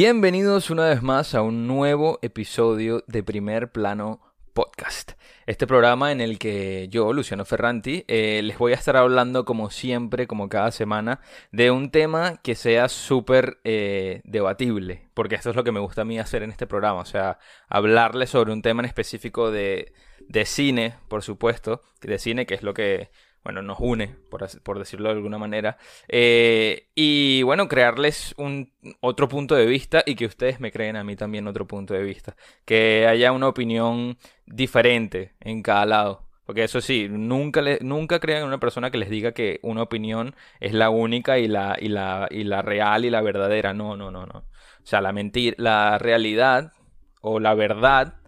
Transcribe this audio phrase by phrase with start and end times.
[0.00, 4.20] Bienvenidos una vez más a un nuevo episodio de Primer Plano
[4.52, 5.14] Podcast.
[5.44, 9.70] Este programa en el que yo, Luciano Ferranti, eh, les voy a estar hablando como
[9.70, 11.20] siempre, como cada semana,
[11.50, 16.02] de un tema que sea súper eh, debatible, porque esto es lo que me gusta
[16.02, 19.92] a mí hacer en este programa, o sea, hablarles sobre un tema en específico de,
[20.20, 23.10] de cine, por supuesto, de cine, que es lo que
[23.48, 25.78] bueno, nos une, por, decirlo de alguna manera.
[26.06, 31.02] Eh, y bueno, crearles un otro punto de vista y que ustedes me creen a
[31.02, 32.36] mí también otro punto de vista.
[32.66, 36.28] Que haya una opinión diferente en cada lado.
[36.44, 40.34] Porque eso sí, nunca, nunca crean en una persona que les diga que una opinión
[40.60, 43.72] es la única y la, y la, y la real y la verdadera.
[43.72, 44.40] No, no, no, no.
[44.40, 46.74] O sea, la mentira, la realidad
[47.22, 48.18] o la verdad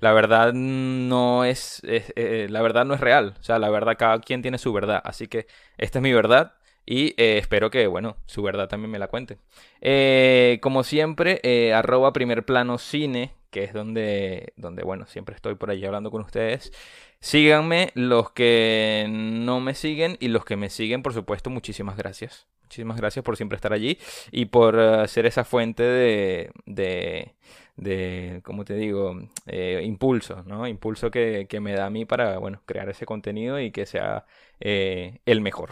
[0.00, 3.34] la verdad no es, eh, la verdad no es real.
[3.38, 5.00] O sea, la verdad, cada quien tiene su verdad.
[5.04, 5.46] Así que
[5.78, 6.54] esta es mi verdad.
[6.86, 9.38] Y eh, espero que, bueno, su verdad también me la cuente.
[9.80, 11.40] Eh, como siempre,
[11.72, 16.22] arroba primer plano cine, que es donde, donde, bueno, siempre estoy por allí hablando con
[16.22, 16.72] ustedes.
[17.20, 22.46] Síganme los que no me siguen y los que me siguen, por supuesto, muchísimas gracias.
[22.60, 23.98] Muchísimas gracias por siempre estar allí
[24.30, 27.34] y por ser esa fuente de, de
[27.76, 30.66] de, como te digo, eh, impulso, ¿no?
[30.66, 34.26] Impulso que, me da a mí para, bueno, crear ese contenido y que sea
[34.60, 35.70] eh, el mejor.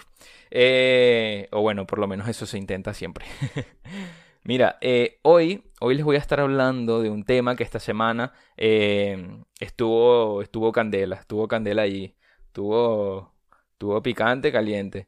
[0.51, 3.27] Eh, o bueno, por lo menos eso se intenta siempre.
[4.45, 4.79] Mira,
[5.23, 10.73] hoy, hoy les voy a estar hablando de un tema que esta semana estuvo, estuvo
[10.73, 13.33] candela, estuvo candela allí, estuvo,
[13.73, 15.07] estuvo picante, caliente.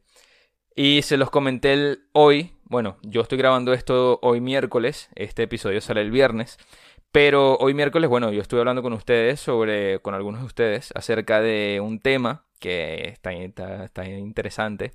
[0.77, 6.01] Y se los comenté hoy, bueno, yo estoy grabando esto hoy miércoles, este episodio sale
[6.01, 6.59] el viernes,
[7.13, 11.41] pero hoy miércoles, bueno, yo estuve hablando con ustedes sobre, con algunos de ustedes, acerca
[11.41, 14.93] de un tema que está, está, interesante,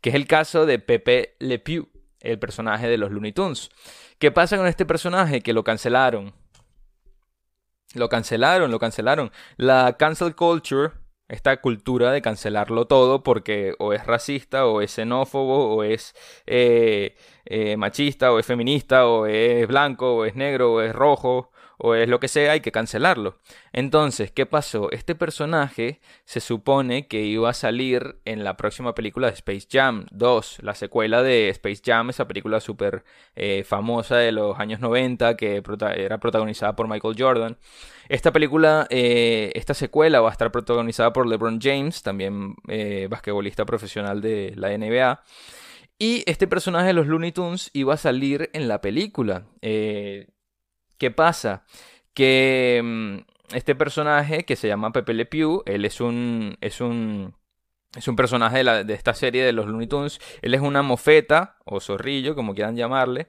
[0.00, 1.88] que es el caso de Pepe Le Pew,
[2.20, 3.70] el personaje de los Looney Tunes.
[4.18, 5.42] ¿Qué pasa con este personaje?
[5.42, 6.32] Que lo cancelaron.
[7.94, 9.30] Lo cancelaron, lo cancelaron.
[9.56, 10.92] La cancel culture
[11.30, 16.14] esta cultura de cancelarlo todo porque o es racista o es xenófobo o es
[16.46, 17.14] eh,
[17.44, 21.50] eh, machista o es feminista o es blanco o es negro o es rojo
[21.82, 23.38] o es lo que sea, hay que cancelarlo.
[23.72, 24.90] Entonces, ¿qué pasó?
[24.90, 30.06] Este personaje se supone que iba a salir en la próxima película de Space Jam
[30.10, 33.04] 2, la secuela de Space Jam, esa película súper
[33.34, 35.62] eh, famosa de los años 90 que
[35.96, 37.56] era protagonizada por Michael Jordan.
[38.08, 43.64] Esta película, eh, esta secuela va a estar protagonizada por LeBron James, también eh, basquetbolista
[43.64, 45.22] profesional de la NBA.
[45.98, 49.44] Y este personaje de los Looney Tunes iba a salir en la película.
[51.00, 51.64] ¿Qué pasa?
[52.12, 57.34] Que mm, este personaje que se llama Pepe Le Pew, él es un, es un,
[57.96, 60.20] es un personaje de, esta serie de los Looney Tunes.
[60.42, 63.28] Él es una mofeta o zorrillo, como quieran llamarle.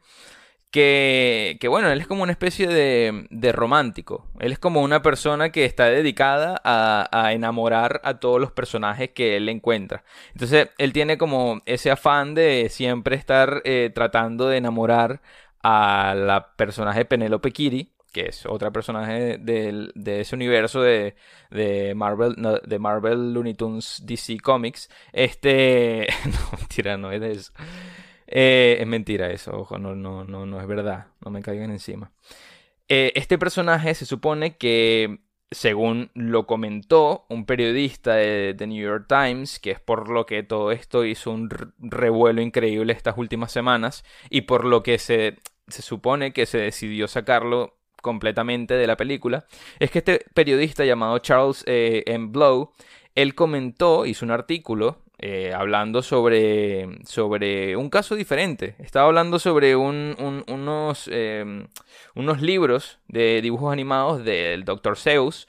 [0.70, 4.28] Que, que, bueno, él es como una especie de, de, romántico.
[4.40, 9.12] Él es como una persona que está dedicada a, a, enamorar a todos los personajes
[9.12, 10.04] que él encuentra.
[10.34, 15.22] Entonces, él tiene como ese afán de siempre estar eh, tratando de enamorar
[15.64, 21.16] a la personaje Penelope Kitty, que es otra personaje de, ese universo de,
[21.96, 24.90] Marvel, de Marvel Looney Tunes DC Comics.
[25.14, 26.08] Este.
[26.26, 27.54] no, mentira, no es de eso.
[28.28, 31.08] Eh, es mentira eso, ojo, no, no, no, no es verdad.
[31.24, 32.12] No me caigan encima.
[32.88, 35.20] Eh, este personaje se supone que
[35.52, 40.44] según lo comentó un periodista de The New York Times, que es por lo que
[40.44, 41.50] todo esto hizo un
[41.80, 45.38] revuelo increíble estas últimas semanas y por lo que se,
[45.72, 49.46] se supone que se decidió sacarlo completamente de la película,
[49.80, 52.30] es que este periodista llamado Charles eh, M.
[52.30, 52.72] Blow,
[53.16, 58.76] él comentó, hizo un artículo eh, hablando sobre, sobre un caso diferente.
[58.80, 61.68] Estaba hablando sobre unos, em,
[62.16, 64.98] unos libros de dibujos animados del Dr.
[64.98, 65.48] Zeus.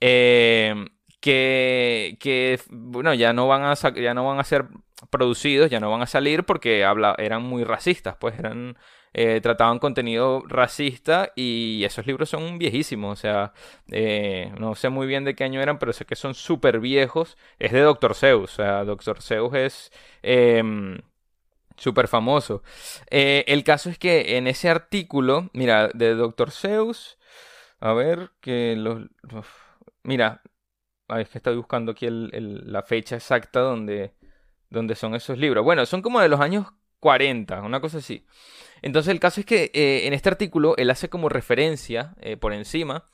[0.00, 0.88] Em,
[1.20, 4.66] que, que, bueno, ya no van a ya no van a ser
[5.10, 8.76] producidos, ya no van a salir porque habla eran muy racistas, pues eran
[9.14, 13.52] eh, trataban contenido racista y esos libros son viejísimos, o sea,
[13.90, 17.36] eh, no sé muy bien de qué año eran, pero sé que son súper viejos.
[17.58, 18.14] Es de Dr.
[18.14, 19.20] Zeus, o sea, Dr.
[19.22, 19.92] Zeus es...
[20.22, 20.98] Em,
[21.76, 22.62] súper famoso.
[23.10, 26.50] Eh, el caso es que en ese artículo, mira, de Dr.
[26.50, 27.18] Zeus,
[27.80, 29.08] a ver, que los...
[30.04, 30.42] mira,
[31.08, 34.14] es que estoy buscando aquí la fecha exacta donde,
[34.70, 35.64] donde son esos libros.
[35.64, 36.66] Bueno, son como de los años
[37.02, 38.24] 40, una cosa así.
[38.80, 42.52] Entonces el caso es que eh, en este artículo él hace como referencia eh, por
[42.52, 43.08] encima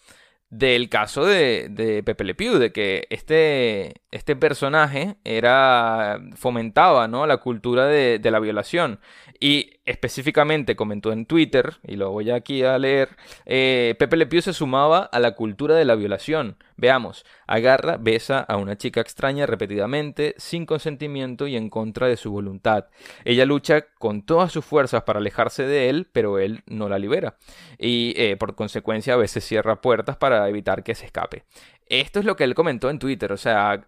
[0.50, 7.26] del caso de, Pepe Le Pew, de que este, este personaje era fomentaba ¿no?
[7.26, 9.00] la cultura de, la violación.
[9.40, 14.43] Y específicamente comentó en Twitter, y lo voy aquí a leer, eh, Pepe Le Pew
[14.43, 16.56] se sumaba a la cultura de la violación.
[16.76, 22.31] Veamos, agarra, besa a una chica extraña repetidamente, sin consentimiento y en contra de su
[22.31, 22.87] voluntad.
[23.25, 27.37] Ella lucha con todas sus fuerzas para alejarse de él, pero él no la libera.
[27.79, 31.44] Y eh, por consecuencia a veces cierra puertas para evitar que se escape.
[31.90, 33.87] Esto es lo que él comentó en Twitter, o sea,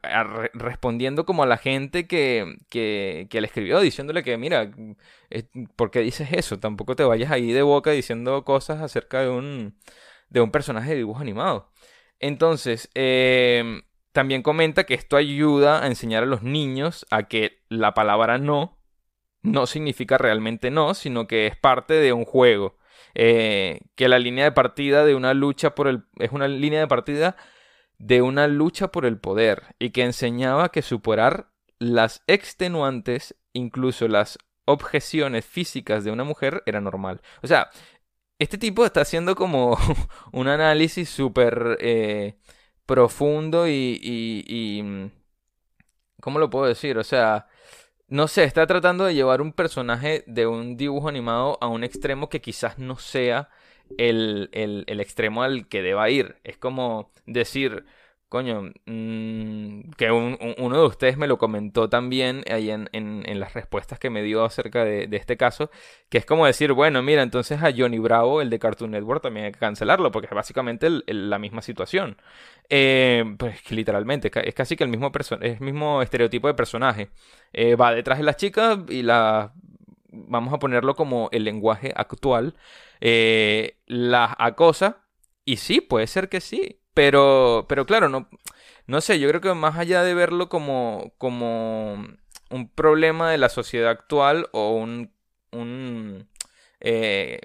[0.54, 4.70] respondiendo como a la gente que, que, le escribió, diciéndole que, mira,
[5.76, 6.58] ¿por qué dices eso?
[6.58, 9.76] Tampoco te vayas ahí de boca diciendo cosas acerca de un,
[10.30, 11.70] de un personaje de dibujo animado.
[12.20, 13.82] Entonces, em,
[14.12, 18.80] también comenta que esto ayuda a enseñar a los niños a que la palabra no
[19.42, 22.76] no significa realmente no, sino que es parte de un juego.
[23.14, 26.04] Eh, que la línea de partida de una lucha por el...
[26.18, 27.36] es una línea de partida
[28.00, 34.38] de una lucha por el poder y que enseñaba que superar las extenuantes, incluso las
[34.64, 37.20] objeciones físicas de una mujer era normal.
[37.42, 37.70] O sea,
[38.38, 39.78] este tipo está haciendo como
[40.32, 42.36] un análisis súper eh,
[42.86, 45.10] profundo y, y, y...
[46.22, 46.98] ¿Cómo lo puedo decir?
[46.98, 47.48] O sea,
[48.08, 52.28] no sé, está tratando de llevar un personaje de un dibujo animado a un extremo
[52.30, 53.50] que quizás no sea
[53.98, 56.36] el, el, el extremo al que deba ir.
[56.44, 57.84] Es como decir,
[58.30, 63.98] Coño, mm, que uno de ustedes me lo comentó también ahí en, en, las respuestas
[63.98, 65.68] que me dio acerca de, este caso,
[66.08, 69.46] que es como decir, bueno, mira, entonces a Johnny Bravo, el de Cartoon Network, también
[69.46, 72.18] hay que cancelarlo, porque es básicamente la misma situación.
[72.68, 75.10] Eh, pues literalmente, es casi que el mismo,
[75.40, 77.10] es mismo estereotipo de personaje.
[77.52, 79.52] Eh, va detrás de las chicas y la...
[80.12, 82.56] Vamos a ponerlo como el lenguaje actual.
[83.00, 85.04] Eh, las acosa.
[85.44, 86.80] Y sí, puede ser que sí.
[86.94, 88.28] Pero, pero claro, no,
[88.86, 91.94] no sé, yo creo que más allá de verlo como, como
[92.50, 95.12] un problema de la sociedad actual o un,
[95.52, 96.28] un
[96.80, 97.40] eh,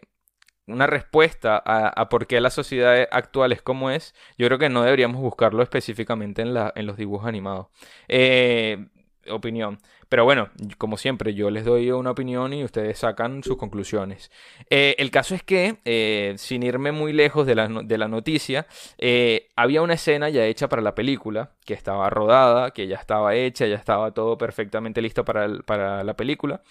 [0.68, 4.84] una respuesta a, por qué la sociedad actual es como es, yo creo que no
[4.84, 7.68] deberíamos buscarlo específicamente en, la, en los dibujos animados.
[8.08, 8.88] Eh,
[9.30, 9.80] opinión.
[10.10, 14.32] Pero bueno, como siempre, yo les doy una opinión y ustedes sacan sus conclusiones.
[14.70, 18.68] Eh, el caso es que, eh, sin irme muy lejos de la, de la noticia,
[18.98, 23.36] eh, había una escena ya hecha para la película, que estaba rodada, que ya estaba
[23.36, 26.62] hecha, ya estaba todo perfectamente listo para, para la película.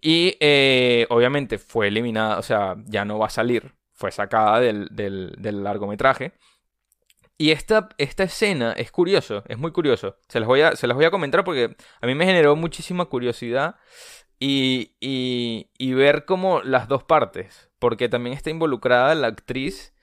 [0.00, 0.36] Y
[1.08, 5.64] obviamente fue eliminada, o sea, ya no va a salir, fue sacada del, del, del
[5.64, 6.32] largometraje.
[7.38, 10.16] Y esta, esta escena es curioso, es muy curioso.
[10.28, 13.06] Se las, voy a, se las voy a comentar porque a mí me generó muchísima
[13.06, 13.76] curiosidad
[14.38, 17.70] y, y, ver como las dos partes.
[17.78, 19.94] Porque también está involucrada la actriz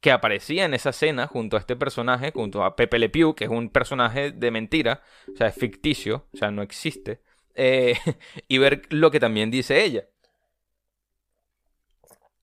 [0.00, 3.44] que aparecía en esa escena junto a este personaje, junto a Pepe Le Pew, que
[3.44, 5.02] es un personaje de mentira,
[5.32, 7.20] o sea, es ficticio, o sea, no existe.
[7.54, 7.96] Eh,
[8.48, 10.08] y ver lo que también dice ella.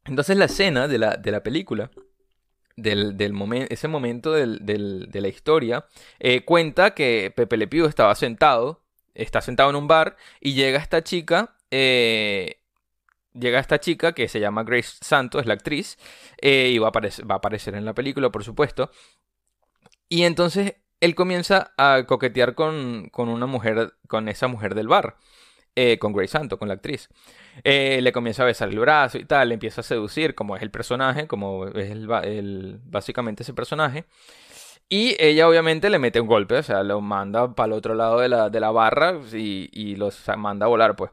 [0.06, 1.92] Entonces la escena de la, de la película
[2.76, 3.34] del, del
[3.70, 5.86] ese momento de la historia,
[6.20, 8.82] eh, cuenta que Pepe Le Pew estaba sentado,
[9.14, 12.62] está sentado en un bar y llega esta chica, eh,
[13.34, 15.98] llega esta chica que se llama Grace Santos, es la actriz,
[16.42, 18.92] eh, y va a, aparecer, va a aparecer en la película, por supuesto.
[20.10, 25.18] Y entonces él comienza a coquetear con, con una mujer, con esa mujer del bar.
[25.78, 27.10] Eh, con Grace Santo, con la actriz.
[27.64, 30.62] Eh, le comienza a besar el brazo y tal, le empieza a seducir, como es
[30.62, 34.06] el personaje, como es el, básicamente ese personaje.
[34.88, 38.20] Y ella obviamente le mete un golpe, o sea, lo manda para el otro lado
[38.20, 41.12] de la, de la barra y, y los manda a volar, pues.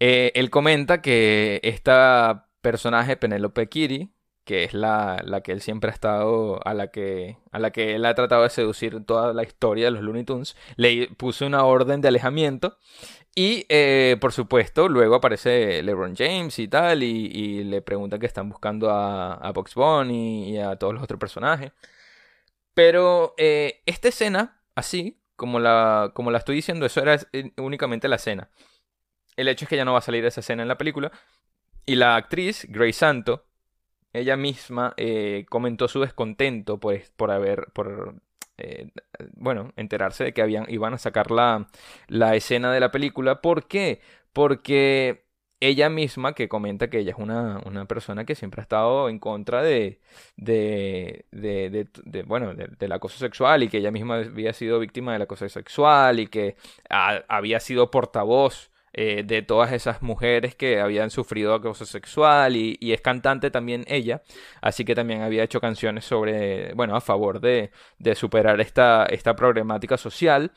[0.00, 4.12] Eh, él comenta que esta personaje, Penelope Kiri,
[4.44, 7.94] que es la, la, que él siempre ha estado, a la que, a la que
[7.96, 11.64] él ha tratado de seducir toda la historia de los Looney Tunes, le puso una
[11.64, 12.78] orden de alejamiento
[13.38, 18.48] y eh, por supuesto, luego aparece LeBron James y tal, y, le preguntan que están
[18.48, 21.72] buscando a, a Box Bunny y a todos los otros personajes.
[22.74, 28.08] Pero eh, esta escena, así, como la, como la estoy diciendo, eso era eh, únicamente
[28.08, 28.48] la escena.
[29.36, 31.12] El hecho es que ya no va a salir esa escena en la película.
[31.86, 33.46] Y la actriz, Grace Santo,
[34.14, 34.94] ella misma
[35.50, 38.16] comentó su descontento por, por haber, por
[38.58, 38.90] eh,
[39.34, 41.68] bueno, enterarse de que habían, iban a sacar la,
[42.08, 43.40] la escena de la película.
[43.40, 44.00] ¿Por qué?
[44.32, 45.26] Porque
[45.60, 49.18] ella misma que comenta que ella es una, una persona que siempre ha estado en
[49.18, 50.00] contra de,
[50.36, 55.22] de, de, de, bueno, del acoso sexual y que ella misma había sido víctima del
[55.22, 56.56] acoso sexual y que
[56.90, 63.02] había sido portavoz eh, de todas esas mujeres que habían sufrido acoso sexual y, es
[63.02, 64.22] cantante también ella,
[64.62, 69.36] así que también había hecho canciones sobre, bueno, a favor de, de superar esta, esta
[69.36, 70.52] problemática social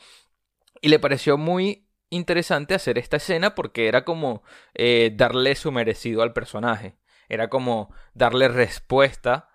[0.82, 4.44] y le pareció muy interesante hacer esta escena porque era como
[4.74, 6.96] eh, darle su merecido al personaje.
[7.28, 9.50] Era como darle respuesta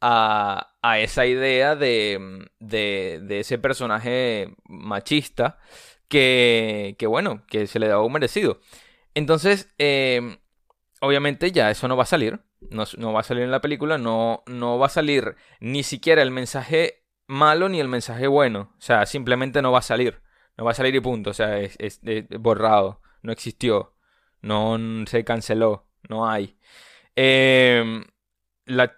[0.00, 5.58] a, a esa idea de, de, de, ese personaje machista
[6.10, 8.60] que, que, bueno, que se le daba un merecido.
[9.14, 10.38] Entonces, em,
[11.00, 12.40] obviamente ya eso no va a salir.
[12.70, 13.96] No, no, va a salir en la película.
[13.96, 18.74] No, no va a salir ni siquiera el mensaje malo ni el mensaje bueno.
[18.78, 20.20] O sea, simplemente no va a salir.
[20.58, 21.30] No va a salir y punto.
[21.30, 22.00] O sea, es,
[22.40, 23.00] borrado.
[23.22, 23.94] No existió.
[24.42, 25.86] No se canceló.
[26.08, 26.58] No hay.
[27.16, 28.04] Em,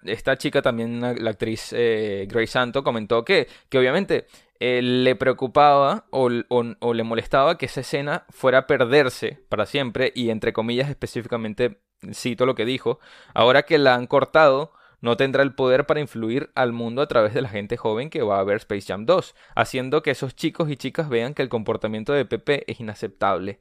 [0.04, 4.26] esta chica también, la actriz eh, Grace Santo, comentó que, que obviamente
[4.64, 10.30] eh, le preocupaba o, le molestaba que esa escena fuera a perderse para siempre y
[10.30, 11.80] entre comillas específicamente
[12.12, 13.00] cito lo que dijo,
[13.34, 17.34] ahora que la han cortado no tendrá el poder para influir al mundo a través
[17.34, 20.70] de la gente joven que va a ver Space Jam 2, haciendo que esos chicos
[20.70, 23.58] y chicas vean que el comportamiento de Pepe es inaceptable.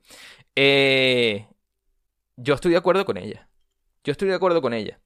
[0.55, 1.47] Eh,
[2.35, 3.49] yo estoy de acuerdo con ella.
[4.03, 4.99] Yo estoy de acuerdo con ella.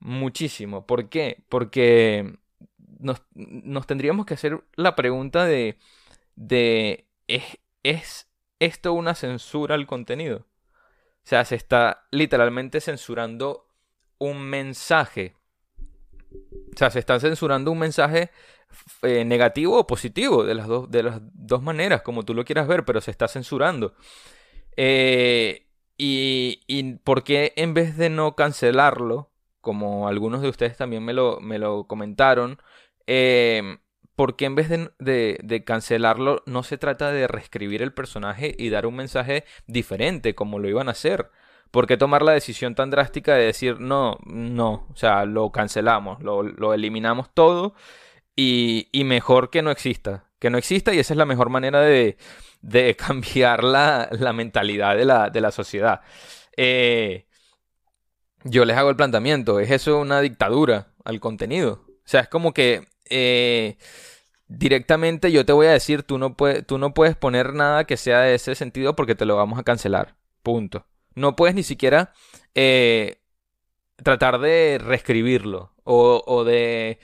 [0.00, 0.84] Muchísimo.
[0.84, 1.44] ¿Por qué?
[1.48, 2.38] Porque
[2.98, 5.78] nos, tendríamos que hacer la pregunta de,
[6.36, 8.28] de ¿es, ¿es
[8.58, 10.46] esto una censura al contenido?
[11.24, 13.66] O sea, se está literalmente censurando
[14.18, 15.34] un mensaje
[16.30, 18.30] o sea, se está censurando un mensaje
[19.02, 22.68] eh, negativo o positivo, de las, dos, de las dos maneras, como tú lo quieras
[22.68, 23.94] ver, pero se está censurando.
[24.76, 31.04] Eh, y, y, por qué en vez de no cancelarlo, como algunos de ustedes también
[31.04, 32.60] me lo, me lo comentaron,
[33.08, 33.78] eh,
[34.14, 38.68] ¿por qué en vez de, de, cancelarlo no se trata de reescribir el personaje y
[38.68, 41.30] dar un mensaje diferente como lo iban a hacer?
[41.70, 46.22] ¿Por qué tomar la decisión tan drástica de decir no, no, o sea, lo cancelamos,
[46.22, 47.74] lo, eliminamos todo
[48.36, 50.26] y, mejor que no exista?
[50.38, 52.16] Que no exista y esa es la mejor manera de,
[52.98, 56.02] cambiar la, mentalidad de la, de la sociedad.
[56.58, 57.26] Eh,
[58.44, 61.84] yo les hago el planteamiento, ¿es eso una dictadura al contenido?
[61.86, 63.76] O sea, es como que eh,
[64.48, 67.96] directamente yo te voy a decir, tú no, puedes, tú no puedes poner nada que
[67.96, 70.16] sea de ese sentido porque te lo vamos a cancelar.
[70.42, 70.86] Punto.
[71.14, 72.12] No puedes ni siquiera
[72.54, 73.20] eh,
[74.02, 76.98] tratar de reescribirlo o, de,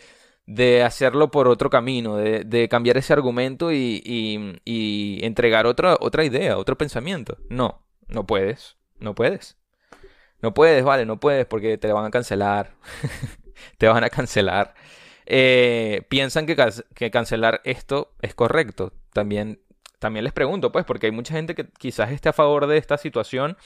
[0.85, 4.61] hacerlo por otro camino, de, cambiar ese argumento y,
[5.23, 7.39] entregar otra, otra idea, otro pensamiento.
[7.49, 9.57] No, no puedes, no puedes.
[10.41, 12.75] No puedes, vale, no puedes porque te van a cancelar.
[13.79, 14.75] te van a cancelar.
[15.27, 16.57] Eh, piensan que,
[16.95, 18.93] que, cancelar esto es correcto.
[19.13, 19.61] También,
[19.99, 22.99] también les pregunto, pues, porque hay mucha gente que quizás esté a favor de esta
[22.99, 23.57] situación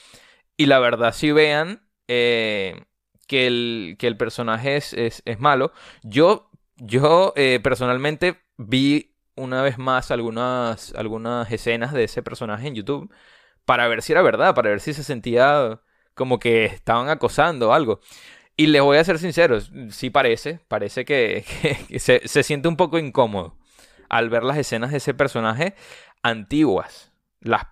[0.57, 2.85] y la verdad, si vean eh,
[3.29, 5.73] que, el, que el personaje es, es, malo,
[6.03, 12.75] yo, yo eh, personalmente vi una vez más algunas, algunas escenas de ese personaje en
[12.75, 13.13] YouTube
[13.65, 15.81] para ver si era verdad, para ver si se sentía
[16.15, 18.01] como que estaban acosando o algo.
[18.59, 21.45] Y les voy a ser sinceros, sí parece, parece que,
[21.99, 23.57] se, se, siente un poco incómodo
[24.09, 25.75] al ver las escenas de ese personaje
[26.23, 27.69] antiguas, las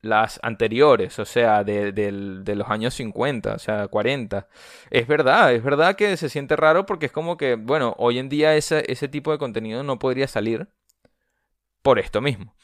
[0.00, 4.48] las anteriores, o sea, de, de, los años 50, o sea, 40.
[4.90, 8.28] Es verdad, es verdad que se siente raro porque es como que, bueno, hoy en
[8.28, 10.68] día ese, ese tipo de contenido no podría salir
[11.82, 12.54] por esto mismo.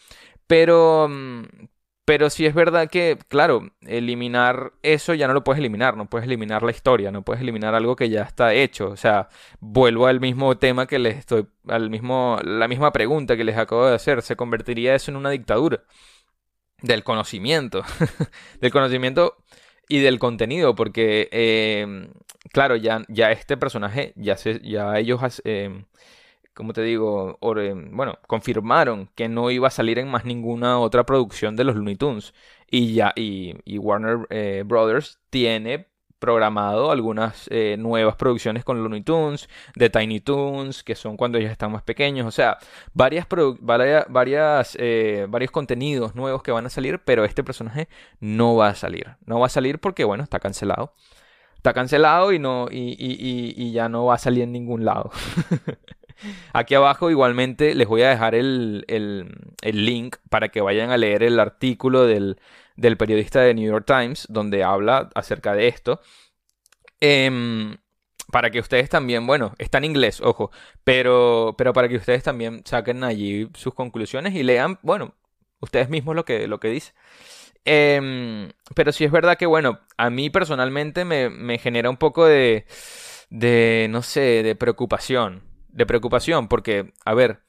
[0.46, 1.44] Pero, mm,
[2.04, 6.26] pero sí es verdad que, claro, eliminar eso ya no lo puedes eliminar, no puedes
[6.26, 8.88] eliminar la historia, no puedes eliminar algo que ya está hecho.
[8.90, 9.28] O sea,
[9.60, 13.86] vuelvo al mismo tema que les estoy, al mismo, la misma pregunta que les acabo
[13.86, 14.22] de hacer.
[14.22, 15.82] ¿Se convertiría eso en una dictadura?
[16.84, 17.82] del conocimiento,
[18.60, 19.36] del conocimiento
[19.88, 22.12] y del contenido, porque, em,
[22.52, 25.84] claro, ya, ya este personaje, ya, se, ya ellos, eh,
[26.54, 31.04] como te digo, em, bueno, confirmaron que no iba a salir en más ninguna otra
[31.04, 32.34] producción de los Looney Tunes.
[32.70, 39.02] Y ya, y, y Warner eh, Brothers tiene programado algunas eh, nuevas producciones con Looney
[39.02, 42.56] Tunes, de Tiny Toons, que son cuando ellos están más pequeños, o sea,
[42.94, 43.26] varias,
[43.60, 47.88] varias, eh, varios contenidos nuevos que van a salir, pero este personaje
[48.20, 50.94] no va a salir, no va a salir porque, bueno, está cancelado.
[51.56, 55.10] Está cancelado y, no, y, y ya no va a salir en ningún lado.
[56.52, 61.22] Aquí abajo igualmente les voy a dejar el, el, link para que vayan a leer
[61.22, 62.38] el artículo del,
[62.76, 66.00] del, periodista de New York Times donde habla acerca de esto.
[67.00, 67.76] Em,
[68.30, 70.50] para que ustedes también, bueno, está en inglés, ojo,
[70.82, 75.14] pero, pero para que ustedes también saquen allí sus conclusiones y lean, bueno,
[75.60, 76.94] ustedes mismos lo que, lo que dice.
[77.64, 82.26] Em, pero sí es verdad que, bueno, a mí personalmente me, me genera un poco
[82.26, 82.66] de,
[83.30, 87.40] de, no sé, de preocupación de preocupación, porque, a ver,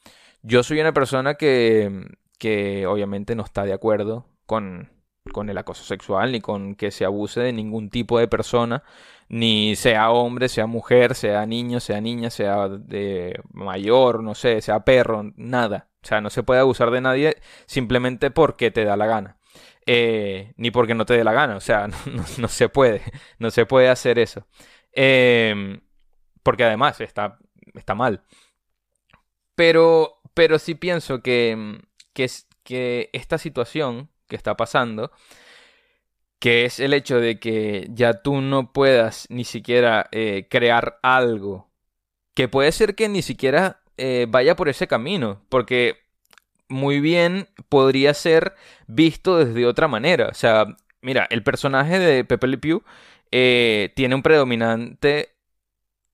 [0.41, 2.07] yo soy una persona que,
[2.39, 4.89] que obviamente no está de acuerdo con,
[5.31, 8.83] con el acoso sexual, ni con que se abuse de ningún tipo de persona,
[9.29, 14.85] ni sea hombre, sea mujer, sea niño, sea niña, sea de mayor, no sé, sea
[14.85, 15.89] perro, nada.
[16.03, 19.37] O sea, no se puede abusar de nadie simplemente porque te da la gana.
[19.87, 21.55] Eh, ni porque no te dé la gana.
[21.55, 21.87] O sea,
[22.37, 23.01] no, se puede.
[23.39, 24.47] No se puede hacer eso.
[24.91, 25.81] Em,
[26.43, 27.39] porque además está,
[27.79, 28.23] está mal.
[29.55, 31.81] Pero, pero sí pienso que,
[32.13, 32.29] que,
[32.63, 35.11] que esta situación que está pasando,
[36.39, 41.69] que es el hecho de que ya tú no puedas ni siquiera eh, crear algo,
[42.33, 45.97] que puede ser que ni siquiera eh, vaya por ese camino, porque
[46.67, 48.55] muy bien podría ser
[48.87, 50.27] visto desde otra manera.
[50.27, 52.83] O sea, mira, el personaje de Pepe Le Pew
[53.31, 55.34] eh, tiene un predominante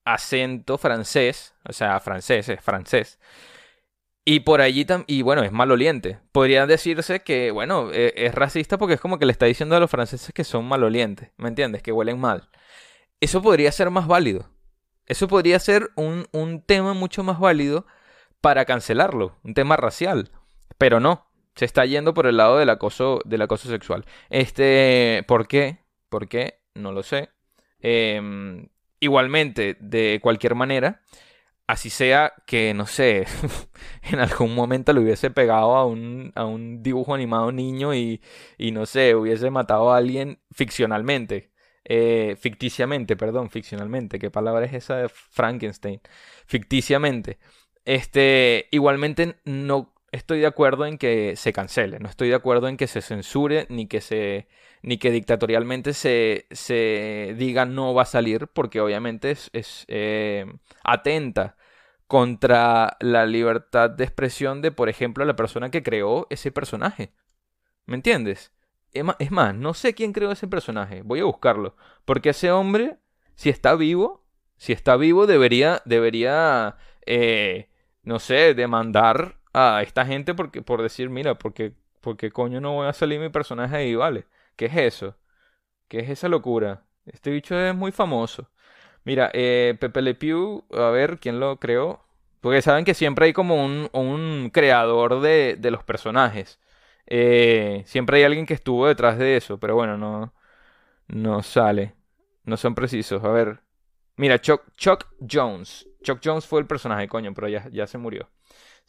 [0.04, 3.18] acento francés, o sea, francés, es francés.
[4.24, 6.20] Y por allí y bueno, es maloliente.
[6.30, 9.80] Podría decirse que, bueno, e, es racista porque es como que le está diciendo a
[9.80, 11.82] los franceses que son malolientes, ¿me entiendes?
[11.82, 12.48] Que huelen mal.
[13.20, 14.48] Eso podría ser más válido.
[15.06, 17.86] Eso podría ser un, un tema mucho más válido
[18.40, 20.30] para cancelarlo, un tema racial.
[20.78, 24.04] Pero no, se está yendo por el lado del acoso, del acoso sexual.
[24.30, 25.78] Este, ¿por qué?
[26.08, 26.60] ¿Por qué?
[26.74, 27.30] No lo sé.
[27.80, 28.68] Em,
[29.02, 31.02] igualmente, de cualquier manera,
[31.66, 33.26] así sea que, no sé,
[34.12, 38.22] en algún momento le hubiese pegado a un, a un dibujo animado niño y,
[38.58, 41.52] y, no sé, hubiese matado a alguien ficcionalmente.
[41.84, 44.18] Eh, ficticiamente, perdón, ficcionalmente.
[44.18, 46.00] ¿Qué palabra es esa de Frankenstein?
[46.46, 47.38] Ficticiamente.
[47.84, 52.76] Este, igualmente no estoy de acuerdo en que se cancele, no estoy de acuerdo en
[52.76, 54.46] que se censure ni que se
[54.82, 60.44] ni que dictatorialmente se, se diga no va a salir, porque obviamente es, es eh,
[60.84, 61.56] atenta
[62.06, 67.14] contra la libertad de expresión de, por ejemplo, la persona que creó ese personaje.
[67.86, 68.52] ¿Me entiendes?
[68.92, 72.98] Es más, no sé quién creó ese personaje, voy a buscarlo, porque ese hombre,
[73.34, 74.26] si está vivo,
[74.58, 77.70] si está vivo, debería, debería, eh,
[78.02, 82.88] no sé, demandar a esta gente porque, por decir, mira, porque, porque coño no voy
[82.88, 84.26] a salir mi personaje ahí, ¿vale?
[84.56, 85.16] ¿Qué es eso?
[85.88, 86.84] ¿Qué es esa locura?
[87.06, 88.48] Este bicho es muy famoso.
[89.04, 92.04] Mira, eh, Pepe Le Pew, a ver, ¿quién lo creó?
[92.40, 96.60] Porque saben que siempre hay como un, un creador de, de, los personajes.
[97.06, 100.32] Eh, siempre hay alguien que estuvo detrás de eso, pero bueno, no,
[101.08, 101.94] no sale.
[102.44, 103.24] No son precisos.
[103.24, 103.60] A ver.
[104.16, 105.88] Mira, Chuck, Chuck Jones.
[106.02, 108.28] Chuck Jones fue el personaje, coño, pero ya, ya se murió.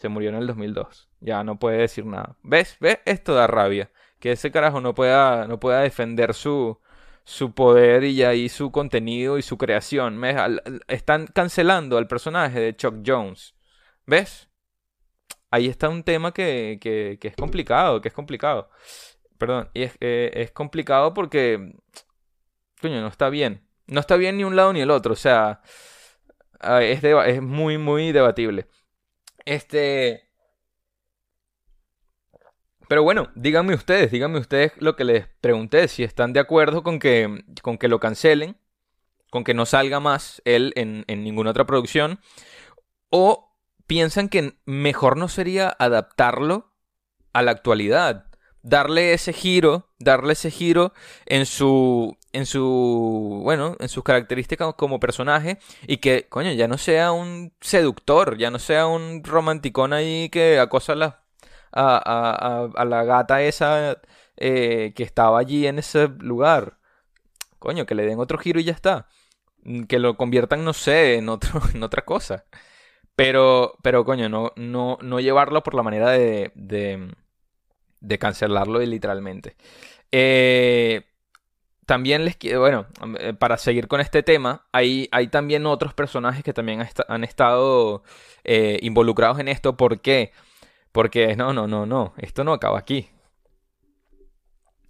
[0.04, 1.08] Se murió en el 2002.
[1.22, 2.36] Ya no puede decir nada.
[2.44, 2.76] ¿Ves?
[2.82, 3.00] ¿Ves?
[3.06, 3.90] Esto da rabia.
[4.20, 6.78] Que ese carajo no pueda, no pueda defender su,
[7.24, 10.22] su poder y ahí su contenido y su creación.
[10.90, 13.56] Están cancelando al personaje de Chuck Jones.
[14.06, 14.50] ¿Ves?
[15.52, 18.70] Ahí está un tema que, que, es complicado, que es complicado.
[19.38, 21.78] Perdón, y es, eh, es complicado porque,
[22.82, 23.66] coño, no está bien.
[23.88, 25.14] No está bien ni un lado ni el otro.
[25.14, 25.62] O sea,
[26.82, 28.68] es, es muy, muy debatible.
[29.46, 30.30] Este.
[32.88, 37.00] Pero bueno, díganme ustedes, díganme ustedes lo que les pregunté, si están de acuerdo con
[37.00, 38.58] que, con que lo cancelen,
[39.32, 42.20] con que no salga más él en, en ninguna otra producción,
[43.10, 46.74] o piensan que mejor no sería adaptarlo
[47.32, 48.33] a la actualidad,
[48.64, 50.94] darle ese giro, darle ese giro
[51.26, 56.78] en su, en su, bueno, en sus características como personaje y que, coño, ya no
[56.78, 61.24] sea un seductor, ya no sea un romanticón ahí que acosa a la,
[61.72, 63.98] a, a, la gata esa
[64.38, 66.78] eh, que estaba allí en ese lugar.
[67.60, 69.08] Coño, que le den otro giro y ya está.
[69.64, 72.46] Mm, que lo conviertan, no sé, en, otro, en otra cosa.
[73.16, 77.14] Pero, pero coño, no, no, no llevarlo por la manera de, de,
[78.04, 79.56] de cancelarlo literalmente.
[80.12, 81.06] Eh,
[81.86, 82.86] también les quiero, bueno,
[83.20, 88.04] eh, para seguir con este tema, hay, hay también otros personajes que también han estado
[88.44, 89.76] eh, involucrados en esto.
[89.76, 90.32] ¿Por qué?
[90.92, 93.10] Porque no, no, no, no, esto no acaba aquí.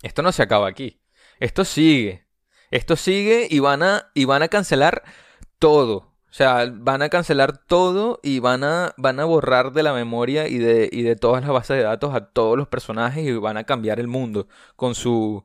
[0.01, 0.99] Esto no se acaba aquí.
[1.39, 2.27] Esto sigue.
[2.71, 5.03] Esto sigue y van a, y van a cancelar
[5.59, 6.12] todo.
[6.33, 10.47] O sea, van a cancelar todo y van a, van a borrar de la memoria
[10.47, 13.55] y de, y de todas las bases de datos a todos los personajes y van
[13.57, 15.43] a cambiar el mundo con su,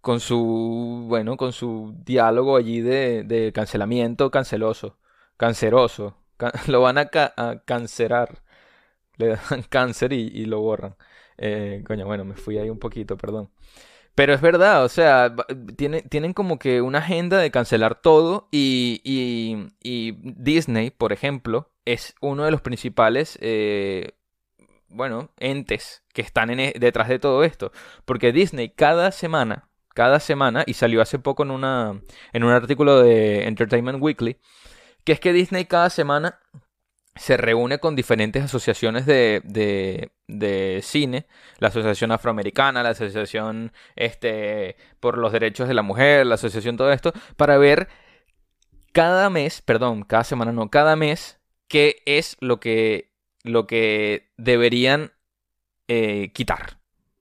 [0.00, 4.98] con su, bueno, con su diálogo allí de, de cancelamiento canceloso,
[5.36, 6.16] canceroso.
[6.66, 7.10] lo van a,
[7.64, 8.42] cancerar.
[9.16, 10.96] Le dan cáncer y, lo borran.
[11.38, 13.50] Eh, coño, bueno, me fui ahí un poquito, perdón.
[14.14, 15.34] Pero es verdad, o sea,
[15.76, 19.00] tienen, tienen como que una agenda de cancelar todo y,
[19.82, 24.12] y, Disney, por ejemplo, es uno de los principales, eh,
[24.88, 27.72] bueno, entes que están en, e, detrás de todo esto.
[28.04, 32.00] Porque Disney cada semana, cada semana, y salió hace poco en, una,
[32.32, 34.38] en un artículo de Entertainment Weekly,
[35.02, 36.38] que es que Disney cada semana
[37.16, 41.26] se reúne con diferentes asociaciones de, de, de, cine,
[41.58, 46.92] la Asociación Afroamericana, la Asociación este, por los Derechos de la Mujer, la Asociación todo
[46.92, 47.88] esto, para ver
[48.92, 53.12] cada mes, perdón, cada semana no, cada mes, qué es lo que,
[53.44, 55.12] lo que deberían
[55.86, 56.78] eh, quitar,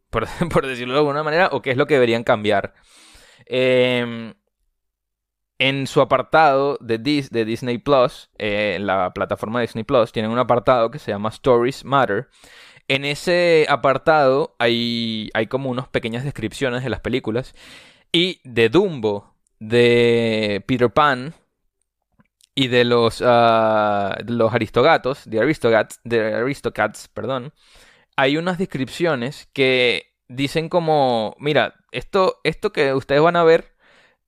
[0.10, 2.74] por, por, decirlo de alguna manera, o qué es lo que deberían cambiar.
[3.46, 4.34] Eh,
[5.64, 10.30] en su apartado de, de Disney Plus, eh, en la plataforma de Disney Plus, tienen
[10.30, 12.28] un apartado que se llama Stories Matter.
[12.90, 17.56] En ese apartado hay, hay como unas pequeñas descripciones de las películas.
[18.12, 21.34] Y de Dumbo, de Peter Pan
[22.54, 27.54] y de los, uh, los aristogatos, de Aristocats, de Aristocats, perdón,
[28.18, 33.73] hay unas descripciones que dicen como, mira, esto, esto que ustedes van a ver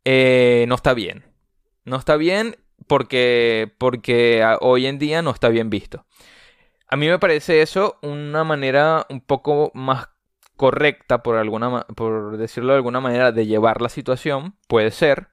[0.05, 1.25] eh, no está bien.
[1.83, 2.55] No está bien
[2.87, 6.05] porque, porque hoy en día no está bien visto.
[6.87, 10.09] A mí me parece eso una manera un poco más
[10.55, 14.55] correcta, por, alguna, por decirlo de alguna manera, de llevar la situación.
[14.67, 15.29] Puede ser.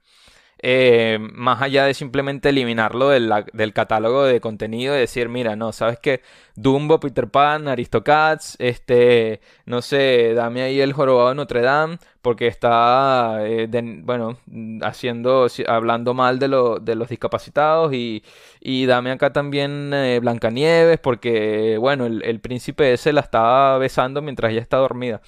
[0.64, 5.98] Eh, más allá de simplemente eliminarlo del, catálogo de contenido y decir, mira, no, sabes
[5.98, 6.22] que
[6.54, 12.46] Dumbo, Peter Pan, Aristocats, este, no sé, dame ahí el jorobado de Notre Dame, porque
[12.46, 13.68] está, eh,
[14.04, 14.38] bueno,
[14.82, 16.48] haciendo, hablando mal de,
[16.80, 18.22] de los discapacitados y,
[18.60, 24.22] y dame acá también eh, Blancanieves, porque, bueno, el, el príncipe ese la estaba besando
[24.22, 25.22] mientras ella está dormida.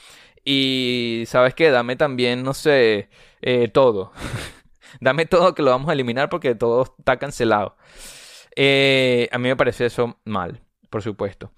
[0.44, 1.70] Y, ¿sabes qué?
[1.70, 3.08] Dame también, no sé,
[3.72, 4.12] todo.
[5.00, 7.76] Dame todo que lo vamos a eliminar porque todo está cancelado.
[8.56, 11.50] Eh, a mí me parece eso mal, por supuesto.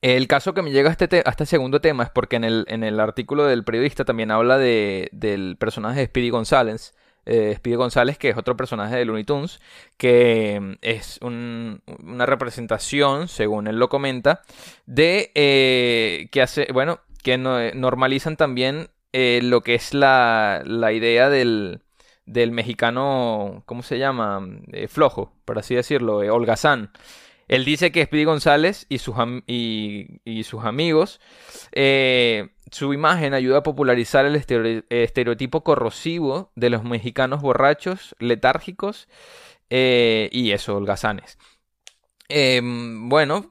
[0.00, 2.66] El caso que me llega a este, a este segundo tema es porque en el,
[2.68, 6.94] en el, artículo del periodista también habla de, del personaje de Speedy González.
[7.26, 9.60] Eh, Speedy González, que es otro personaje de Looney Tunes,
[9.96, 14.42] que mm, es una representación, según él lo comenta,
[14.84, 21.83] de eh, que hace, bueno, que normalizan también lo que es la, la idea del,
[22.26, 24.46] del mexicano, ¿cómo se llama?
[24.72, 26.90] Eh, flojo, por así decirlo, eh, holgazán.
[27.46, 31.20] Él dice que Speedy González y sus, y, sus amigos,
[31.72, 39.08] eh, su imagen ayuda a popularizar el estereotipo corrosivo de los mexicanos borrachos, letárgicos
[39.68, 41.38] y eso, holgazanes.
[42.28, 43.50] Em, bueno,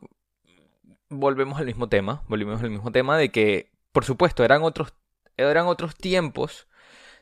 [1.09, 4.93] volvemos al mismo tema, volvemos al mismo tema de que, por supuesto, eran otros,
[5.37, 6.67] eran otros tiempos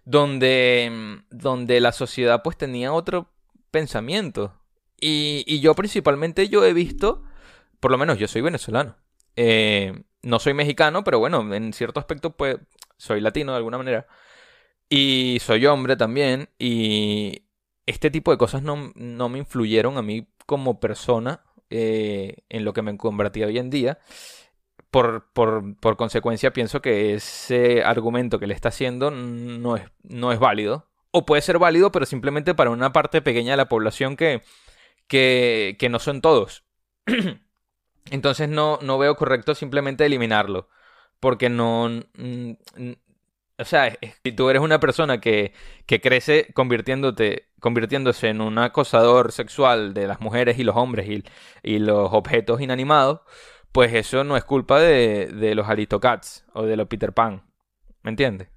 [0.05, 3.29] donde, donde la sociedad pues tenía otro
[3.71, 4.57] pensamiento.
[4.99, 7.23] Y, yo principalmente yo he visto,
[7.79, 8.97] por lo menos yo soy venezolano.
[9.35, 12.57] Eh, no soy mexicano, pero bueno, en cierto aspecto pues
[12.97, 14.07] soy latino de alguna manera.
[14.89, 16.49] Y soy hombre también.
[16.59, 17.43] Y
[17.85, 22.73] este tipo de cosas no, no me influyeron a mí como persona eh, en lo
[22.73, 23.99] que me convertí hoy en día
[24.91, 30.39] por, por, consecuencia pienso que ese argumento que le está haciendo no es, no es
[30.39, 30.89] válido.
[31.11, 34.43] O puede ser válido, pero simplemente para una parte pequeña de la población que,
[35.07, 36.65] que, que no son todos.
[38.11, 40.69] Entonces no, no veo correcto simplemente eliminarlo.
[41.19, 41.85] Porque no...
[43.57, 45.53] o sea, si tú eres una persona que,
[45.85, 51.23] que crece convirtiéndote, convirtiéndose en un acosador sexual de las mujeres y los hombres y,
[51.63, 53.21] y los objetos inanimados,
[53.71, 57.43] pues eso no es culpa de, de los Aristocats o de los Peter Pan.
[58.03, 58.49] ¿Me entiendes?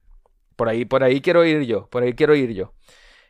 [0.56, 2.72] Por ahí, por ahí quiero ir yo, por ahí quiero ir yo.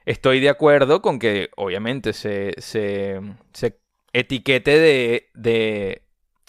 [0.05, 3.21] Estoy de acuerdo con que obviamente se, se,
[3.53, 3.81] se
[4.13, 6.03] etiquete de, de,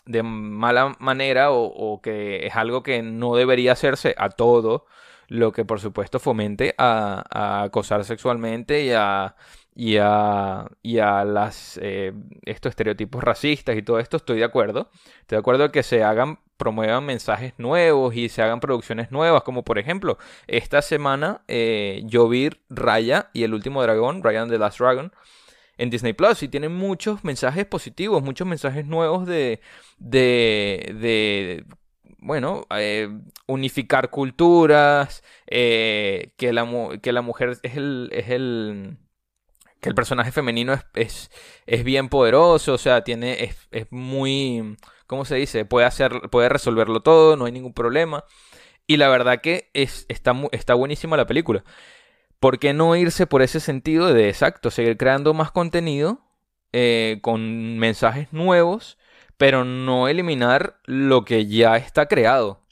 [0.06, 4.86] de mala manera o, o, que es algo que no debería hacerse a todo,
[5.28, 9.36] lo que por supuesto fomente a acosar sexualmente y a
[9.76, 12.14] y a, y a las, eh,
[12.46, 14.90] estos estereotipos racistas y todo esto, estoy de acuerdo.
[15.20, 19.64] Estoy de acuerdo que se hagan, promuevan mensajes nuevos y se hagan producciones nuevas, como
[19.66, 24.58] por ejemplo, esta semana eh, yo vi Raya y el último dragón, Raya and the
[24.58, 25.12] Last Dragon,
[25.78, 29.60] en Disney Plus y tienen muchos mensajes positivos, muchos mensajes nuevos de,
[29.98, 31.66] de, de
[32.20, 33.10] bueno, eh,
[33.46, 38.98] unificar culturas, que, la, que la mujer es el, es el
[39.86, 41.30] que el personaje femenino es,
[41.68, 45.64] es, bien poderoso, o sea, tiene, es, es, muy, ¿cómo se dice?
[45.64, 48.26] Puede, hacer, puede resolverlo todo, no hay ningún problema.
[48.88, 51.64] Y la verdad que es, está, está buenísima la película.
[52.40, 56.26] ¿Por qué no irse por ese sentido de exacto, seguir creando más contenido
[56.74, 58.98] eh, con mensajes nuevos,
[59.38, 62.65] pero no eliminar lo que ya está creado.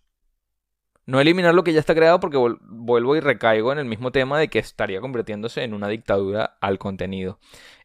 [1.05, 4.39] No eliminar lo que ya está creado porque vuelvo y recaigo en el mismo tema
[4.39, 7.39] de que estaría convirtiéndose en una dictadura al contenido.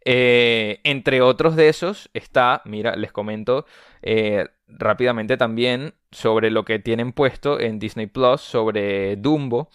[0.04, 3.66] Eh, entre otros de esos está, mira, les comento
[4.02, 9.68] eh, rápidamente también sobre lo que tienen puesto en Disney Plus sobre Dumbo.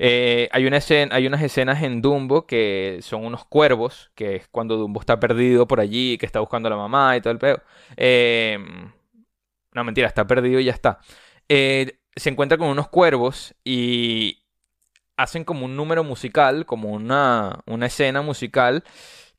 [0.00, 4.48] Eh, hay, una escena, hay unas escenas en Dumbo que son unos cuervos, que es
[4.48, 7.38] cuando Dumbo está perdido por allí, que está buscando a la mamá y todo el
[7.38, 7.62] pedo.
[9.72, 10.98] no, mentira, está perdido y ya está.
[12.16, 14.42] Se encuentra con unos cuervos y
[15.16, 18.84] hacen como un número musical, como una, una escena musical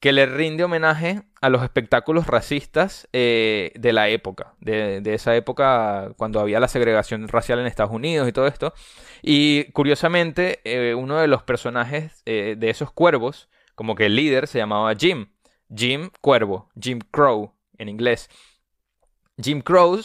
[0.03, 6.11] que le rinde homenaje a los espectáculos racistas eh, de la época, de, esa época
[6.17, 8.73] cuando había la segregación racial en Estados Unidos y todo esto.
[9.21, 14.47] Y curiosamente, eh, uno de los personajes eh, de esos cuervos, como que el líder,
[14.47, 15.27] se llamaba Jim.
[15.73, 18.29] Jim Cuervo, Jim Crow en inglés.
[19.41, 20.01] Jim Crow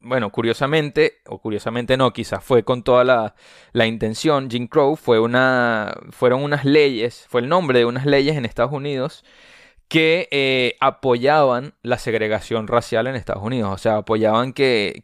[0.00, 3.04] bueno, curiosamente, o curiosamente no, quizás fue con toda
[3.72, 8.36] la, intención, Jim Crow fue una, fueron unas leyes, fue el nombre de unas leyes
[8.36, 9.24] en Estados Unidos
[9.88, 15.02] que eh, apoyaban la segregación racial en Estados Unidos, o sea, apoyaban que,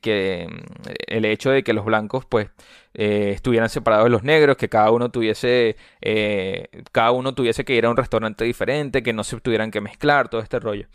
[0.49, 2.49] mm, el hecho de que los blancos pues
[2.95, 7.75] eh, estuvieran separados de los negros, que cada uno tuviese, eh, cada uno tuviese que
[7.75, 10.87] ir a un restaurante diferente, que no se tuvieran que mezclar, todo este rollo.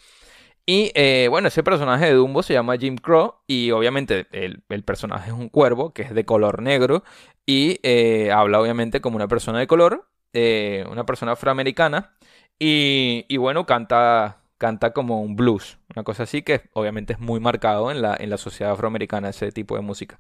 [0.66, 5.32] Y eh, bueno, ese personaje de Dumbo se llama Jim Crow y obviamente el, personaje
[5.32, 7.04] es un cuervo que es de color negro
[7.46, 12.16] y eh, habla obviamente como una persona de color, eh, una persona afroamericana
[12.60, 17.90] y, bueno, canta, canta como un blues, una cosa así que obviamente es muy marcado
[17.90, 20.20] en la, en la sociedad afroamericana ese tipo de música.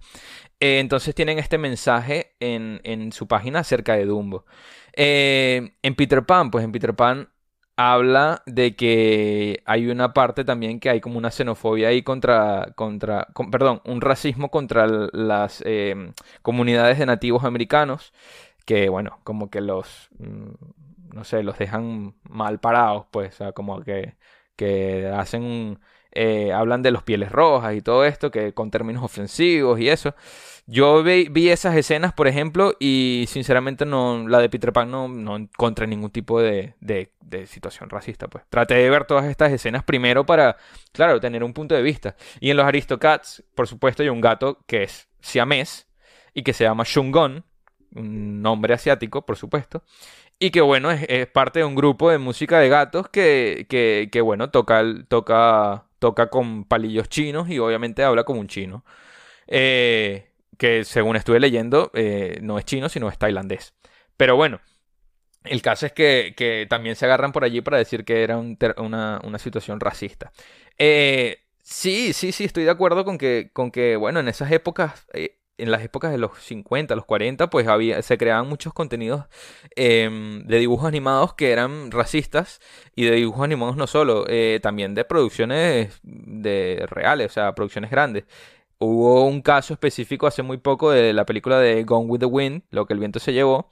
[0.60, 4.46] entonces tienen este mensaje en, en, su página acerca de Dumbo.
[4.94, 7.30] en Peter Pan, pues en Peter Pan
[7.82, 13.28] habla de que hay una parte también que hay como una xenofobia ahí contra, contra
[13.52, 18.14] perdón, un racismo contra las em, comunidades de nativos americanos,
[18.66, 23.52] que bueno, como que los, mm, no sé, los dejan mal parados, pues, o sea,
[23.54, 24.16] como que,
[24.56, 25.80] que hacen,
[26.12, 30.16] eh, hablan de los pieles rojas y todo esto, que con términos ofensivos y eso.
[30.68, 35.36] Yo vi, esas escenas, por ejemplo, y sinceramente no, la de Peter Pan no, no
[35.36, 37.10] encontré ningún tipo de, de,
[37.48, 38.28] situación racista.
[38.28, 40.58] Pues traté de ver todas estas escenas primero para,
[40.92, 42.16] claro, tener un punto de vista.
[42.40, 45.88] Y en los Aristocats, por supuesto, hay un gato que es siamés
[46.34, 47.44] y que se llama Shungon,
[47.96, 49.84] un nombre asiático, por supuesto.
[50.40, 54.22] Y que bueno, es, parte de un grupo de música de gatos que, que, que
[54.22, 58.84] bueno, toca, toca, toca con palillos chinos y obviamente habla como un chino.
[59.48, 60.31] Eh,
[60.62, 63.74] que según estuve leyendo, eh, no es chino, sino es tailandés.
[64.16, 64.62] Pero bueno,
[65.44, 69.80] el caso es que, también se agarran por allí para decir que era una, situación
[69.80, 70.32] racista.
[70.78, 75.08] Eh, sí, sí, sí, estoy de acuerdo con que, con que bueno, en esas épocas,
[75.14, 79.26] eh, en las épocas de los 50, los 40, pues había, se creaban muchos contenidos
[79.76, 82.60] em, de dibujos animados que eran racistas
[82.96, 84.28] y de dibujos animados no solo,
[84.62, 88.26] también de producciones de reales, o sea, producciones grandes.
[88.84, 92.64] Hubo un caso específico hace muy poco de la película de Gone with the Wind,
[92.72, 93.70] lo que el viento se llevó,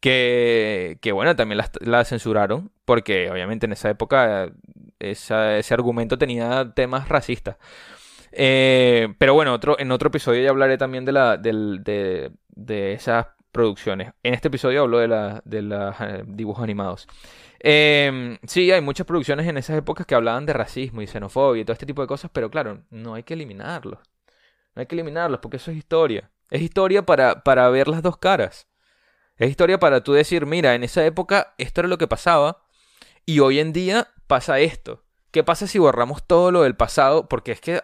[0.00, 4.50] que, bueno, también la, censuraron, porque obviamente en esa época
[4.98, 7.58] ese argumento tenía temas racistas.
[8.32, 14.12] Eh, pero bueno, otro, en otro episodio ya hablaré también de, de, esas producciones.
[14.22, 15.08] En este episodio hablo de,
[15.62, 17.06] los eh, dibujos animados.
[17.62, 21.74] Sí, hay muchas producciones en esas épocas que hablaban de racismo y xenofobia y todo
[21.74, 23.98] este tipo de cosas, pero claro, no hay que eliminarlos.
[24.78, 26.30] No hay que eliminarlos porque eso es historia.
[26.50, 28.68] Es historia para, para ver las dos caras.
[29.36, 32.62] Es historia para tú decir, mira, en esa época esto era lo que pasaba
[33.26, 35.02] y hoy en día pasa esto.
[35.32, 37.28] ¿Qué pasa si borramos todo lo del pasado?
[37.28, 37.82] Porque es que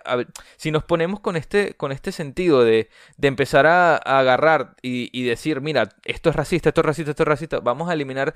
[0.57, 5.25] si nos ponemos con este, con este sentido de, de empezar a, agarrar y, y,
[5.25, 8.35] decir, mira, esto es racista, esto es racista, esto es racista, vamos a eliminar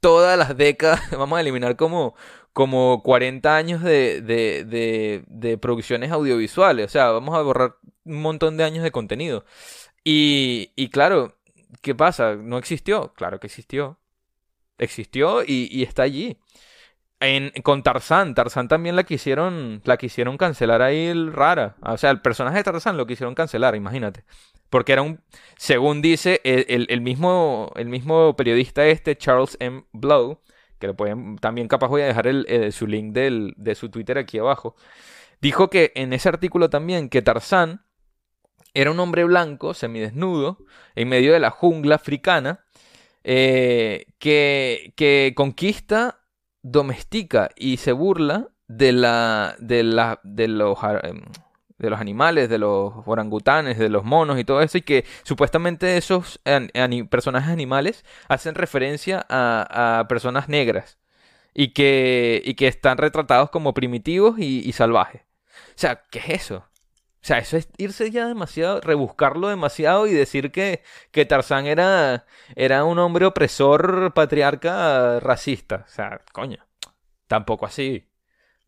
[0.00, 2.16] todas las décadas, vamos a eliminar como,
[2.52, 6.86] como 40 años de, de, de, producciones audiovisuales.
[6.86, 9.44] O sea, vamos a borrar un montón de años de contenido.
[10.04, 11.38] Y, y claro,
[11.82, 12.36] ¿qué pasa?
[12.36, 13.12] ¿No existió?
[13.14, 13.98] Claro que existió.
[14.78, 16.38] Existió y, y está allí.
[17.22, 21.76] En, con Tarzán, Tarzán también la quisieron, la quisieron cancelar ahí rara.
[21.82, 24.24] O sea, el personaje de Tarzán lo quisieron cancelar, imagínate.
[24.70, 25.20] Porque era un,
[25.58, 29.84] según dice el, mismo, el mismo periodista este, Charles M.
[29.92, 30.40] Blow,
[30.80, 34.74] que pueden, también capaz voy a dejar el, su link de su Twitter aquí abajo,
[35.40, 37.84] dijo que en ese artículo también que Tarzán
[38.74, 40.58] era un hombre blanco, semidesnudo,
[40.94, 42.64] en medio de la jungla africana,
[43.24, 46.20] eh, que, que conquista,
[46.62, 51.22] domestica y se burla de la de la de los em,
[51.80, 55.96] de los animales, de los orangutanes, de los monos y todo eso, y que supuestamente
[55.96, 56.40] esos
[57.08, 60.98] personajes animales hacen referencia a, personas negras
[61.54, 65.22] y que, y que están retratados como primitivos y, salvajes.
[65.22, 66.56] O sea, ¿qué es eso?
[67.22, 72.26] O sea, eso es irse ya demasiado, rebuscarlo demasiado y decir que, que Tarzán era,
[72.56, 75.84] era un hombre opresor, patriarca, racista.
[75.86, 76.58] O sea, coño,
[77.26, 78.09] tampoco así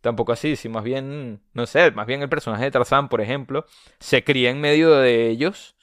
[0.02, 3.64] tampoco así, si más bien, no sé, más bien el personaje de Tarzán, por ejemplo,
[4.00, 5.76] se cría en medio de ellos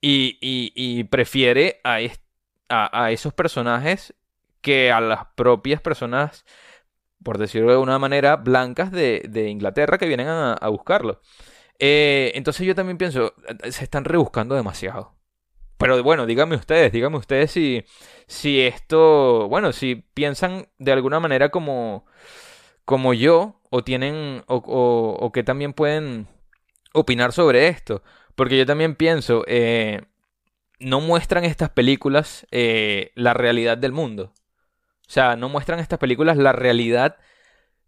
[0.00, 1.98] y, prefiere a,
[2.68, 4.14] a, esos personajes
[4.60, 6.44] que a las propias personas,
[7.22, 11.20] por decirlo de una manera, blancas de, Inglaterra que vienen a, buscarlo.
[11.78, 13.34] Eh, entonces yo también pienso,
[13.70, 15.14] se están rebuscando demasiado.
[15.78, 17.84] Pero bueno, díganme ustedes, díganme ustedes si,
[18.26, 22.06] si esto, bueno, si piensan de alguna manera como
[22.84, 26.28] como yo o tienen o, que también pueden
[26.92, 28.02] opinar sobre esto.
[28.34, 30.02] Porque yo también pienso, eh,
[30.80, 34.32] no muestran estas películas eh, la realidad del mundo.
[35.06, 37.16] O sea, no muestran estas películas la realidad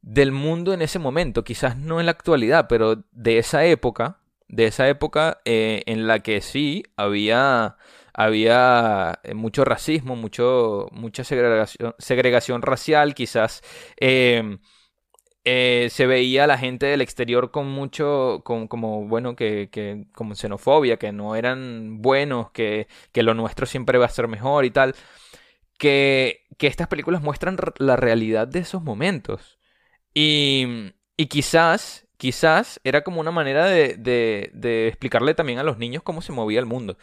[0.03, 1.45] del mundo en ese momento.
[1.45, 6.21] Quizás no en la actualidad, pero de esa época, de esa época eh, en la
[6.21, 7.77] que sí había,
[8.13, 13.63] había mucho racismo, mucho, mucha segregación, segregación racial, quizás
[15.47, 21.13] se veía a la gente del exterior con mucho, como, bueno, que, como xenofobia, que
[21.13, 24.95] no eran buenos, que, que lo nuestro siempre va a ser mejor y tal.
[25.79, 29.59] Que, que estas películas muestran la realidad de esos momentos.
[30.15, 35.79] Y, y quizás, quizás era como una manera de, de, de, explicarle también a los
[35.79, 36.99] niños cómo se movía el mundo.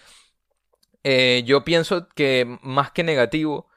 [1.04, 3.70] Eh, yo pienso que más que negativo,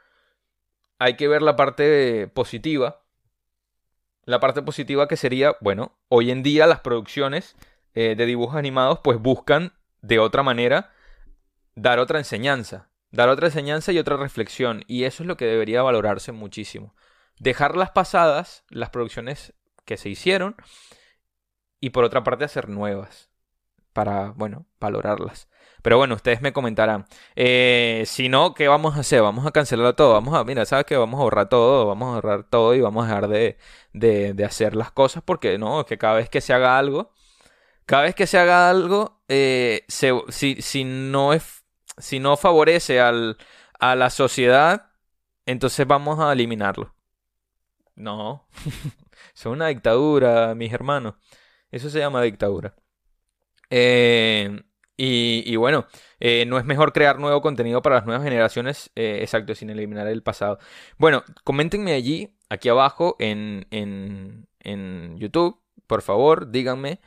[0.98, 3.06] hay que ver la parte positiva
[4.27, 7.57] la parte positiva que sería, bueno, hoy en día las producciones
[7.95, 10.93] eh, de dibujos animados pues buscan de otra manera
[11.77, 14.83] dar otra enseñanza, dar otra enseñanza y otra reflexión.
[14.87, 16.95] Y eso es lo que debería valorarse muchísimo.
[17.39, 20.57] Dejar las pasadas, las producciones que se hicieron,
[21.81, 23.31] y por otra parte hacer nuevas
[23.97, 25.49] para, bueno, valorarlas.
[25.83, 27.07] Pero bueno, ustedes me comentarán.
[27.35, 29.23] Eh, si no, ¿qué vamos a hacer?
[29.23, 30.13] Vamos a cancelar todo.
[30.13, 30.99] Vamos a, mira, ¿sabes qué?
[30.99, 33.57] Vamos a ahorrar todo, vamos a ahorrar todo y vamos a dejar de,
[33.95, 37.11] de, hacer las cosas porque no, que cada vez que se haga algo,
[37.87, 41.65] cada vez que se haga algo, eh, si, si, no es,
[41.99, 43.39] si no favorece al,
[43.81, 44.91] a la sociedad,
[45.47, 46.95] entonces vamos a eliminarlo.
[47.95, 48.47] No,
[49.35, 51.15] es una dictadura, mis hermanos.
[51.71, 52.75] Eso se llama dictadura.
[53.70, 54.62] Eh,
[54.98, 55.87] y, bueno,
[56.20, 60.07] eh, no es mejor crear nuevo contenido para las nuevas generaciones, eh, exacto, sin eliminar
[60.07, 60.59] el pasado.
[60.96, 67.00] Bueno, coméntenme allí, aquí abajo en, en, en YouTube, por favor, díganme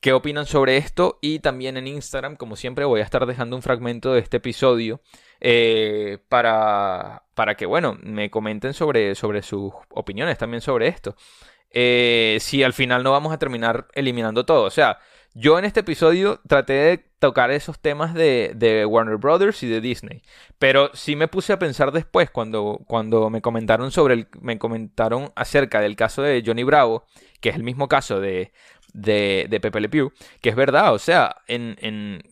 [0.00, 3.62] qué opinan sobre esto y también en Instagram, como siempre, voy a estar dejando un
[3.62, 5.00] fragmento de este episodio
[5.40, 11.16] eh, para, para que, bueno, me comenten sobre, sobre sus opiniones también sobre esto.
[11.72, 14.98] si al final no vamos a terminar eliminando todo, o sea,
[15.34, 20.22] yo en este episodio traté de tocar esos temas de, Warner Brothers y de Disney.
[20.58, 25.32] Pero sí me puse a pensar después cuando, cuando me comentaron sobre el, me comentaron
[25.34, 27.04] acerca del caso de Johnny Bravo,
[27.40, 28.52] que es el mismo caso de,
[28.92, 32.22] de, de Pepe Le Pew, que es verdad, o sea, en, en,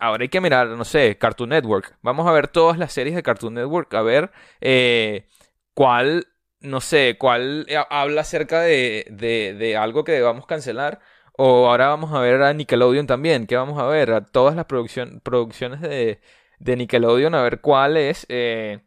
[0.00, 1.98] ahora hay que mirar, no sé, Cartoon Network.
[2.00, 4.30] Vamos a ver todas las series de Cartoon Network, a ver
[4.62, 5.28] eh,
[5.74, 6.28] cuál,
[6.60, 11.00] no sé, cuál habla acerca de, de, de algo que debamos cancelar
[11.38, 13.46] o ahora vamos a ver a Nickelodeon también.
[13.46, 14.12] ¿Qué vamos a ver?
[14.12, 16.20] A todas las producciones de,
[16.58, 18.80] de, Nickelodeon, a ver cuál es, eh,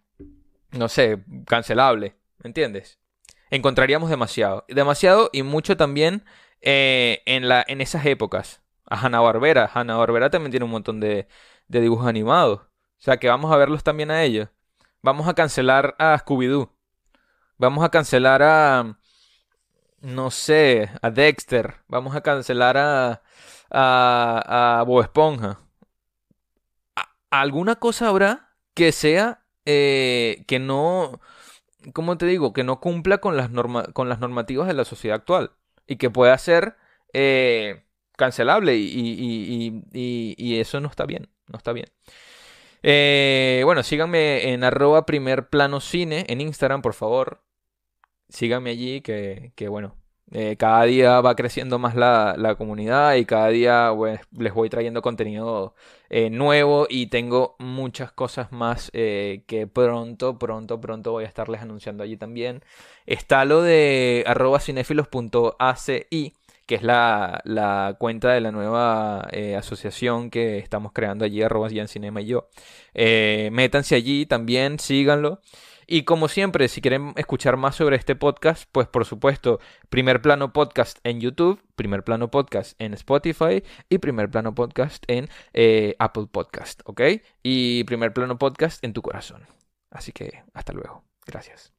[0.72, 2.16] no sé, cancelable.
[2.40, 3.00] ¿Me entiendes?
[3.50, 4.66] Encontraríamos demasiado.
[4.68, 6.24] Demasiado y mucho también
[6.62, 8.62] eh, en, en esas épocas.
[8.86, 9.70] A Hanna-Barbera.
[9.74, 11.28] Hanna-Barbera también tiene un montón de,
[11.68, 12.62] de dibujos animados.
[12.62, 14.50] O sea que vamos a verlos también a ellos.
[15.02, 16.72] Vamos a cancelar a Scooby-Doo.
[17.58, 18.99] Vamos a cancelar a
[20.02, 23.22] no sé, a Dexter, vamos a cancelar a,
[23.72, 25.60] a, Bob Esponja.
[27.30, 31.20] ¿Alguna cosa habrá que sea eh, que no,
[31.94, 32.54] ¿cómo te digo?
[32.54, 33.50] Que no cumpla con las,
[33.94, 35.52] con las normativas de la sociedad actual
[35.88, 36.76] y que pueda ser
[37.14, 37.84] eh,
[38.18, 41.88] cancelable y, y, y, y, eso no está bien, no está bien.
[42.82, 47.42] Eh, bueno, síganme en arroba primer plano cine en Instagram, por favor
[48.30, 49.96] síganme allí, que, que bueno,
[50.32, 54.70] Eh, cada día va creciendo más la, la comunidad y cada día pues, les voy
[54.70, 55.74] trayendo contenido
[56.12, 61.62] eh, nuevo y tengo muchas cosas más eh, que pronto, pronto, pronto voy a estarles
[61.62, 62.62] anunciando allí también.
[63.08, 66.36] Está lo de arroba cinefilos.aci
[66.68, 69.22] que es la, la, cuenta de la nueva
[69.58, 72.50] asociación que estamos creando allí, arroba Cinema y yo.
[72.94, 75.42] métanse allí también, síganlo.
[75.92, 79.60] Y como siempre, si quieren escuchar más sobre este podcast, pues por supuesto,
[79.90, 85.30] Primer Plano Podcast en YouTube, Primer Plano Podcast en Spotify y Primer Plano Podcast en
[85.52, 87.02] eh, Apple Podcast, ¿ok?
[87.42, 89.48] Y Primer Plano Podcast en tu corazón.
[89.90, 91.04] Así que hasta luego.
[91.26, 91.79] Gracias.